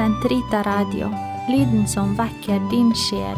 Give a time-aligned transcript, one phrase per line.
[0.00, 1.10] Sentrita Radio,
[1.48, 3.36] lyden som vekker din sjel.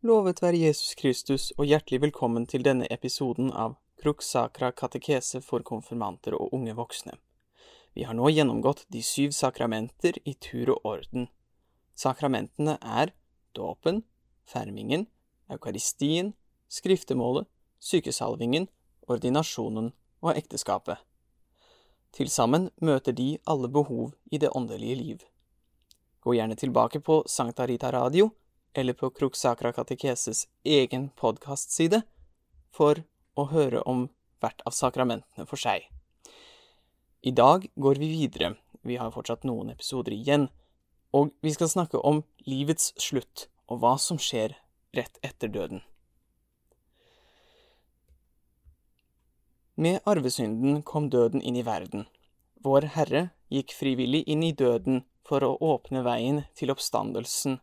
[0.00, 5.60] Lovet være Jesus Kristus, og hjertelig velkommen til denne episoden av Crux Sacra katekese for
[5.60, 7.20] konfirmanter og unge voksne.
[7.92, 11.28] Vi har nå gjennomgått de syv sakramenter i tur og orden.
[11.92, 13.12] Sakramentene er
[13.52, 14.06] dåpen,
[14.48, 15.10] fermingen,
[15.52, 16.32] eukaristien,
[16.72, 17.44] skriftemålet,
[17.76, 18.72] sykesalvingen,
[19.08, 19.92] ordinasjonen
[20.22, 20.98] og ekteskapet.
[22.12, 25.22] Til sammen møter de alle behov i det åndelige liv.
[26.20, 28.30] Gå gjerne tilbake på Sankta Rita Radio
[28.74, 32.02] eller på Kruksakra Katekeses egen podkastside
[32.72, 33.02] for
[33.34, 34.06] å høre om
[34.42, 35.88] hvert av sakramentene for seg.
[37.22, 40.48] I dag går vi videre, vi har fortsatt noen episoder igjen,
[41.14, 44.56] og vi skal snakke om livets slutt og hva som skjer
[44.96, 45.84] rett etter døden.
[49.82, 52.04] Med arvesynden kom døden inn i verden.
[52.62, 57.56] Vår Herre gikk frivillig inn i døden for å åpne veien til oppstandelsen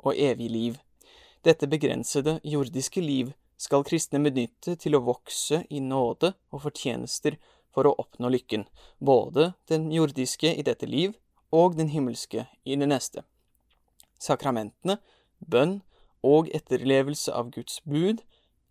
[0.00, 0.78] og evig liv.
[1.44, 7.36] Dette begrensede jordiske liv skal kristne benytte til å vokse i nåde og fortjenester
[7.74, 8.64] for å oppnå lykken,
[8.96, 11.12] både den jordiske i dette liv
[11.52, 13.26] og den himmelske i det neste.
[14.16, 14.96] Sakramentene,
[15.44, 15.82] bønn
[16.24, 18.24] og etterlevelse av Guds bud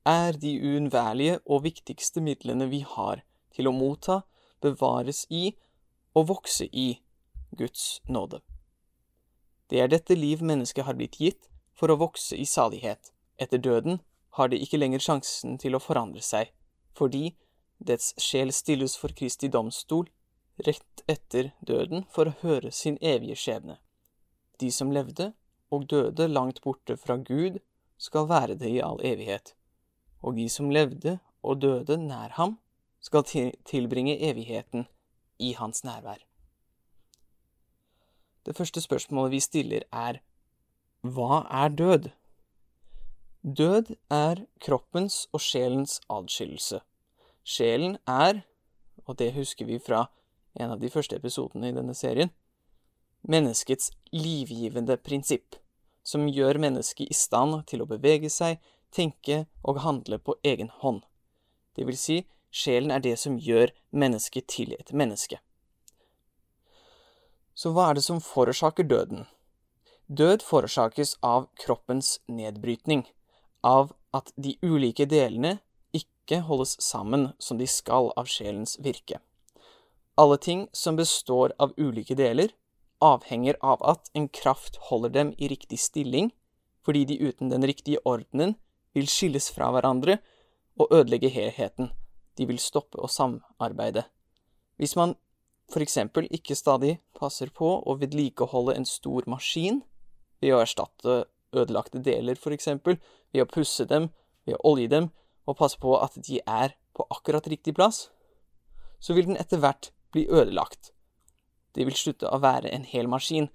[0.06, 3.23] er de uunnværlige og viktigste midlene vi har
[3.56, 4.22] til å motta,
[4.61, 5.56] bevares i
[6.16, 7.02] og vokse i
[7.58, 8.42] Guds nåde.
[9.70, 13.11] Det er dette liv mennesket har blitt gitt for å vokse i salighet.
[13.42, 14.00] Etter døden
[14.38, 16.52] har det ikke lenger sjansen til å forandre seg,
[16.95, 17.36] fordi
[17.80, 20.08] dets sjel stilles for Kristi domstol
[20.67, 23.80] rett etter døden for å høre sin evige skjebne.
[24.61, 25.33] De som levde
[25.73, 27.59] og døde langt borte fra Gud,
[27.98, 29.53] skal være det i all evighet,
[30.26, 32.58] og de som levde og døde nær ham,
[33.06, 33.26] skal
[33.70, 34.88] tilbringe evigheten
[35.38, 36.23] i hans nærvær.
[38.45, 40.22] Det første spørsmålet vi stiller, er
[41.05, 42.10] hva er død?
[43.45, 46.80] Død er kroppens og sjelens adskillelse.
[47.45, 48.42] Sjelen er,
[49.05, 50.08] og det husker vi fra
[50.58, 52.32] en av de første episodene i denne serien,
[53.22, 55.60] menneskets livgivende prinsipp,
[56.05, 58.58] som gjør mennesket i stand til å bevege seg,
[58.94, 61.02] tenke og handle på egen hånd.
[61.76, 65.40] Det vil si, sjelen er det som gjør mennesket til et menneske.
[67.56, 69.26] Så hva er det som forårsaker døden?
[70.08, 73.06] Død forårsakes av kroppens nedbrytning,
[73.64, 75.58] av at de ulike delene
[75.96, 79.22] ikke holdes sammen som de skal av sjelens virke.
[80.16, 82.54] Alle ting som består av ulike deler,
[83.04, 86.32] avhenger av at en kraft holder dem i riktig stilling,
[86.86, 88.56] fordi de uten den riktige ordenen
[88.95, 90.17] vil skilles fra hverandre
[90.80, 91.92] og ødelegge helheten,
[92.36, 94.06] de vil stoppe å samarbeide.
[94.80, 95.16] Hvis man
[95.72, 99.82] for eksempel ikke stadig passer på å vedlikeholde en stor maskin
[100.44, 101.23] ved å erstatte
[101.55, 103.00] ødelagte deler, for eksempel,
[103.34, 104.10] ved å pusse dem,
[104.45, 105.10] ved å olje dem,
[105.45, 108.10] og passe på at de er på akkurat riktig plass,
[109.00, 110.92] så vil den etter hvert bli ødelagt.
[111.76, 113.50] Det vil slutte å være en hel maskin.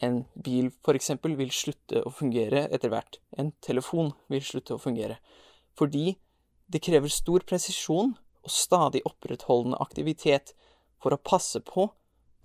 [0.00, 3.18] En bil, for eksempel, vil slutte å fungere etter hvert.
[3.36, 5.18] En telefon vil slutte å fungere.
[5.76, 6.14] Fordi
[6.70, 10.54] det krever stor presisjon og stadig opprettholdende aktivitet
[11.02, 11.90] for å passe på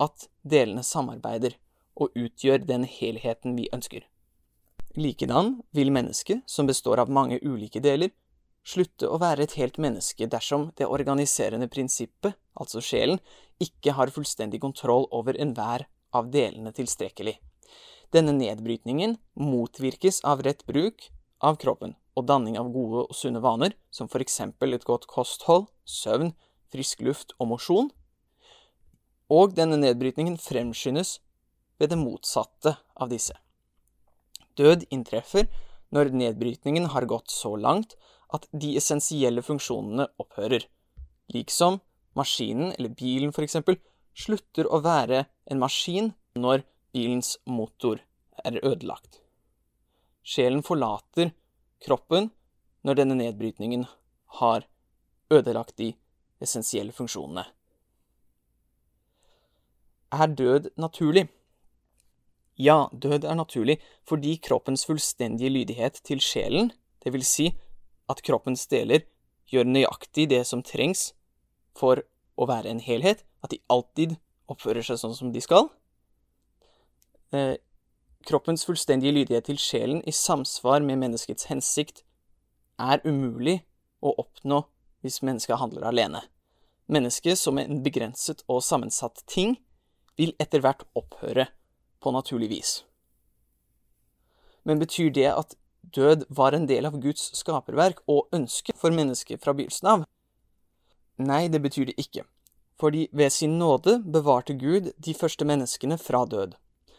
[0.02, 1.56] at delene samarbeider
[1.96, 4.04] og utgjør den helheten vi ønsker.
[4.96, 8.12] Likedan vil mennesket, som består av mange ulike deler,
[8.66, 13.20] slutte å være et helt menneske dersom det organiserende prinsippet, altså sjelen,
[13.62, 17.36] ikke har fullstendig kontroll over enhver av delene tilstrekkelig.
[18.14, 21.10] Denne nedbrytningen motvirkes av rett bruk
[21.44, 26.32] av kroppen og danning av gode og sunne vaner, som eksempel et godt kosthold, søvn,
[26.72, 27.90] frisk luft og mosjon,
[29.28, 31.18] og denne nedbrytningen fremskyndes
[31.80, 33.34] ved det motsatte av disse.
[34.56, 35.50] Død inntreffer
[35.92, 37.98] når nedbrytningen har gått så langt
[38.32, 40.64] at de essensielle funksjonene opphører,
[41.34, 41.80] liksom
[42.16, 43.76] maskinen eller bilen eksempel
[44.16, 46.64] slutter å være en maskin når
[46.96, 48.00] bilens motor
[48.44, 49.20] er ødelagt.
[50.26, 51.32] Sjelen forlater
[51.84, 52.30] kroppen
[52.86, 53.84] når denne nedbrytningen
[54.40, 54.66] har
[55.32, 55.92] ødelagt de
[56.42, 57.44] essensielle funksjonene.
[60.16, 61.26] Er død naturlig?
[62.56, 66.72] Ja, død er naturlig fordi kroppens fullstendige lydighet til sjelen,
[67.04, 67.50] det vil si
[68.08, 69.04] at kroppens deler
[69.50, 71.10] gjør nøyaktig det som trengs
[71.76, 72.00] for
[72.36, 74.16] å være en helhet, at de alltid
[74.50, 75.70] oppfører seg sånn som de skal.
[77.34, 77.56] Eh,
[78.26, 82.02] kroppens fullstendige lydighet til sjelen i samsvar med menneskets hensikt
[82.78, 83.60] er umulig
[84.02, 84.64] å oppnå
[85.04, 86.22] hvis mennesket handler alene.
[86.86, 89.56] mennesket som en begrenset og sammensatt ting,
[90.16, 91.48] vil etter hvert opphøre
[91.98, 92.84] på naturlig vis.
[94.62, 95.56] Men betyr det at
[95.96, 100.06] død var en del av Guds skaperverk og ønske for mennesket fra begynnelsen av?
[101.16, 102.26] Nei, det betyr det ikke,
[102.76, 106.56] fordi ved sin nåde bevarte Gud de første menneskene fra død.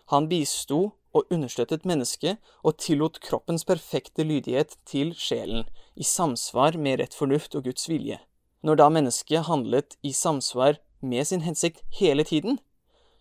[0.10, 7.00] Han bisto og understøttet mennesket og tillot kroppens perfekte lydighet til sjelen, i samsvar med
[7.02, 8.18] rett fornuft og Guds vilje.
[8.66, 12.58] Når da mennesket handlet i samsvar med sin hensikt hele tiden,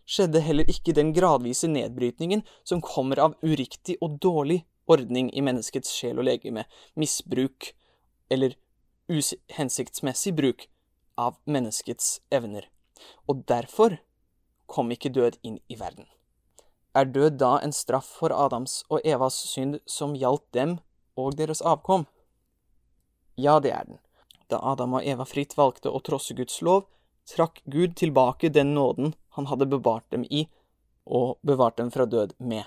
[0.06, 5.90] skjedde heller ikke den gradvise nedbrytningen som kommer av uriktig og dårlig ordning i menneskets
[5.92, 6.64] sjel og legeme,
[6.96, 7.72] misbruk
[8.30, 8.56] eller
[9.10, 10.68] uhensiktsmessig bruk
[11.16, 12.68] av menneskets evner.
[13.28, 13.98] Og derfor
[14.66, 16.06] kom ikke død inn i verden.
[16.96, 20.78] Er død da en straff for Adams og Evas synd som gjaldt dem
[21.16, 22.06] og deres avkom?
[23.36, 23.98] Ja, det er den.
[24.48, 26.86] Da Adam og Eva fritt valgte å trosse Guds lov,
[27.28, 30.46] trakk Gud tilbake den nåden han hadde bevart dem i,
[31.04, 32.64] og bevart dem fra død med.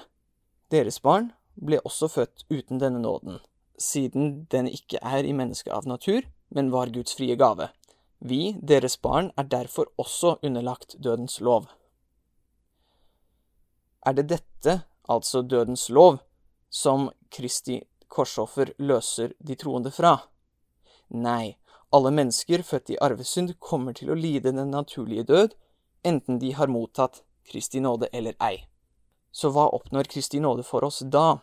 [0.69, 3.39] Deres barn ble også født uten denne nåden,
[3.79, 7.71] siden den ikke er i mennesket av natur, men var Guds frie gave.
[8.19, 11.69] Vi, deres barn, er derfor også underlagt dødens lov.
[14.05, 16.19] Er det dette, altså dødens lov,
[16.69, 20.17] som Kristi korsoffer løser de troende fra?
[21.09, 21.55] Nei,
[21.95, 25.55] alle mennesker født i arvesynd kommer til å lide den naturlige død,
[26.03, 28.67] enten de har mottatt Kristi nåde eller ei.
[29.31, 31.39] Så hva oppnår Kristi nåde for oss da?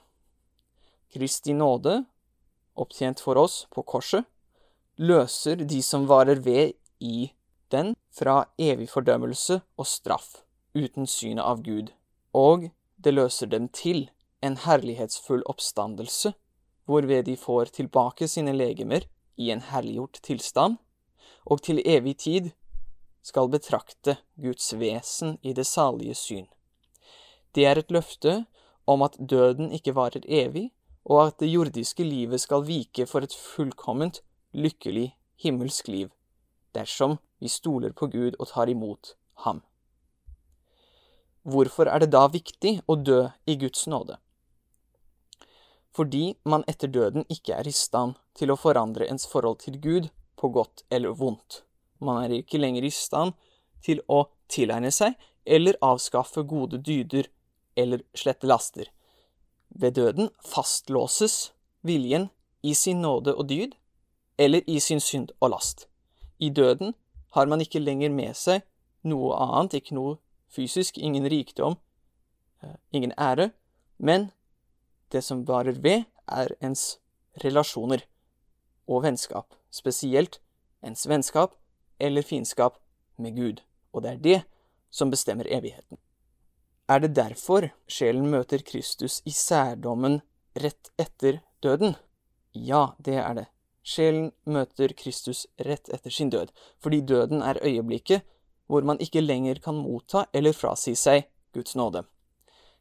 [1.12, 2.04] Kristi nåde,
[2.76, 4.26] opptjent for oss på korset,
[4.98, 7.32] løser de som varer ved i
[7.70, 10.42] den, fra evig fordømmelse og straff,
[10.74, 11.92] uten synet av Gud,
[12.32, 14.08] og det løser dem til
[14.44, 16.32] en herlighetsfull oppstandelse,
[16.86, 19.04] hvorved de får tilbake sine legemer
[19.36, 20.78] i en herliggjort tilstand,
[21.44, 22.50] og til evig tid
[23.26, 26.46] skal betrakte Guds vesen i det salige syn.
[27.54, 28.44] Det er et løfte
[28.86, 30.70] om at døden ikke varer evig,
[31.04, 34.22] og at det jordiske livet skal vike for et fullkomment,
[34.54, 36.10] lykkelig himmelsk liv,
[36.74, 39.14] dersom vi stoler på Gud og tar imot
[39.46, 39.62] ham.
[41.46, 44.18] Hvorfor er det da viktig å dø i Guds nåde?
[45.94, 50.10] Fordi man etter døden ikke er i stand til å forandre ens forhold til Gud
[50.36, 51.62] på godt eller vondt.
[52.02, 53.32] Man er ikke lenger i stand
[53.84, 55.14] til å tilegne seg
[55.46, 57.30] eller avskaffe gode dyder
[57.78, 58.90] eller slette laster.
[59.68, 61.52] Ved døden fastlåses
[61.86, 62.28] viljen
[62.66, 63.76] i sin nåde og dyd,
[64.38, 65.86] eller i sin synd og last.
[66.38, 66.94] I døden
[67.36, 68.64] har man ikke lenger med seg
[69.06, 70.16] noe annet, ikke noe
[70.52, 71.76] fysisk, ingen rikdom,
[72.62, 73.50] eh, ingen ære,
[73.98, 74.30] men
[75.12, 76.98] det som varer ved, er ens
[77.44, 78.02] relasjoner
[78.88, 80.40] og vennskap, spesielt
[80.82, 81.54] ens vennskap
[82.00, 82.80] eller fiendskap
[83.16, 83.62] med Gud,
[83.92, 84.40] og det er det
[84.90, 85.98] som bestemmer evigheten.
[86.88, 90.20] Er det derfor sjelen møter Kristus i særdommen
[90.54, 91.96] rett etter døden?
[92.54, 93.46] Ja, det er det.
[93.86, 96.50] Sjelen møter Kristus rett etter sin død,
[96.82, 98.26] fordi døden er øyeblikket
[98.66, 102.02] hvor man ikke lenger kan motta eller frasi seg Guds nåde.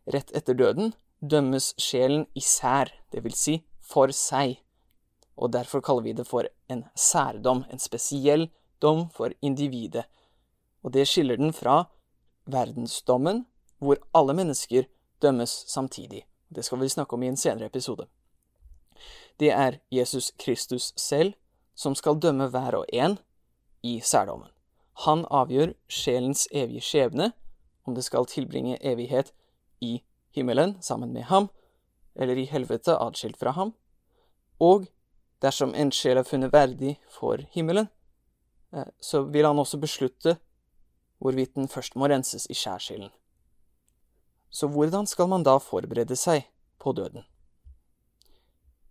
[0.10, 4.58] Rett etter døden dømmes sjelen især, vil si for seg,
[5.38, 8.50] og derfor kaller vi det for en særdom, en spesiell
[8.82, 10.06] dom for individet,
[10.84, 11.86] og det skiller den fra
[12.46, 13.46] verdensdommen,
[13.80, 14.90] hvor alle mennesker
[15.22, 16.26] dømmes samtidig.
[16.50, 18.08] Det skal vi snakke om i en senere episode.
[19.40, 21.34] Det er Jesus Kristus selv
[21.76, 23.18] som skal dømme hver og en
[23.84, 24.50] i særdommen.
[25.06, 27.34] Han avgjør sjelens evige skjebne,
[27.86, 29.34] om det skal tilbringe evighet
[29.82, 30.00] i
[30.36, 31.50] himmelen sammen med ham,
[32.16, 33.74] eller i helvete atskilt fra ham,
[34.60, 34.88] og
[35.44, 37.90] dersom en sjel er funnet verdig for himmelen,
[38.74, 40.38] eh, så vil han også beslutte
[41.20, 43.12] hvorvidt den først må renses i skjærsilden.
[44.50, 46.48] Så hvordan skal man da forberede seg
[46.80, 47.26] på døden?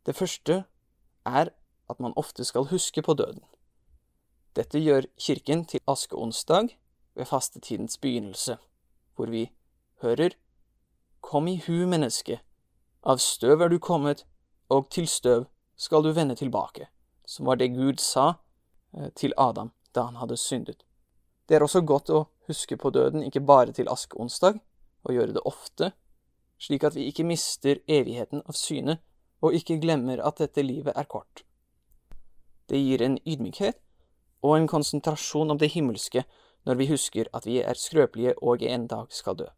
[0.07, 0.65] Det første
[1.25, 1.51] er
[1.91, 3.45] at man ofte skal huske på døden.
[4.57, 6.69] Dette gjør Kirken til askeonsdag
[7.15, 8.57] ved fastetidens begynnelse,
[9.17, 9.51] hvor vi
[10.03, 10.37] hører
[11.21, 12.41] Kom i hu, menneske,
[13.03, 14.27] av støv er du kommet,
[14.69, 15.47] og til støv
[15.77, 16.89] skal du vende tilbake,
[17.27, 18.35] som var det Gud sa
[18.93, 20.85] eh, til Adam da han hadde syndet.
[21.49, 24.61] Det er også godt å huske på døden, ikke bare til askeonsdag,
[25.05, 25.93] og gjøre det ofte,
[26.61, 28.99] slik at vi ikke mister evigheten av syne
[29.45, 31.45] og ikke glemmer at dette livet er kort.
[32.69, 33.77] Det gir en ydmykhet
[34.45, 36.25] og en konsentrasjon om det himmelske
[36.65, 39.49] når vi husker at vi er skrøpelige og en dag skal dø.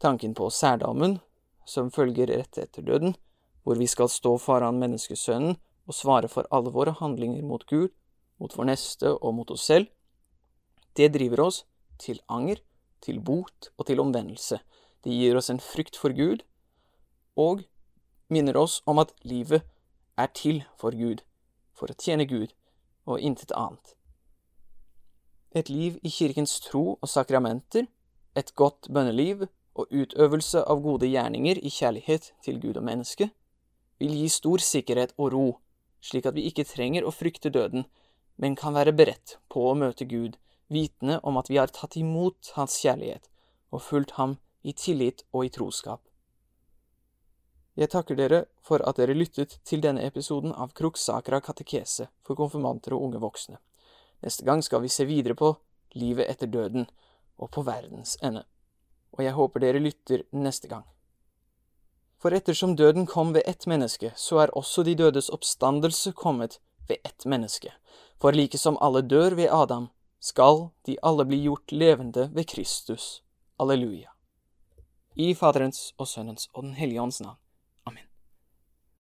[0.00, 1.18] Tanken på særdommen,
[1.64, 3.16] som følger rett etter døden,
[3.64, 5.56] hvor vi skal stå foran menneskesønnen
[5.88, 7.88] og svare for alle våre handlinger mot Gud,
[8.40, 9.88] mot vår neste og mot oss selv,
[10.96, 11.64] det driver oss
[12.00, 12.60] til anger,
[13.00, 14.58] til bot og til omvendelse.
[15.04, 16.42] Det gir oss en frykt for Gud,
[17.36, 17.64] og
[18.30, 19.66] minner oss om at livet
[20.18, 21.22] er til for Gud,
[21.74, 22.54] for å tjene Gud
[23.06, 23.94] og intet annet.
[25.50, 27.88] Et liv i kirkens tro og sakramenter,
[28.38, 33.30] et godt bønneliv og utøvelse av gode gjerninger i kjærlighet til Gud og menneske,
[33.98, 35.46] vil gi stor sikkerhet og ro,
[36.00, 37.84] slik at vi ikke trenger å frykte døden,
[38.40, 40.38] men kan være beredt på å møte Gud,
[40.70, 43.26] vitende om at vi har tatt imot Hans kjærlighet
[43.74, 46.00] og fulgt ham i tillit og i troskap.
[47.80, 52.36] Jeg takker dere for at dere lyttet til denne episoden av Crux Sacra katekese for
[52.36, 53.56] konfirmanter og unge voksne.
[54.20, 55.54] Neste gang skal vi se videre på
[55.96, 56.84] livet etter døden
[57.40, 58.44] og på verdens ende.
[59.16, 60.84] Og jeg håper dere lytter neste gang.
[62.20, 67.00] For ettersom døden kom ved ett menneske, så er også de dødes oppstandelse kommet ved
[67.00, 67.72] ett menneske.
[68.20, 69.88] For like som alle dør ved Adam,
[70.20, 73.22] skal de alle bli gjort levende ved Kristus.
[73.56, 74.12] Alleluja.
[75.16, 77.39] I Faderens og Sønnens og Den hellige ånds navn.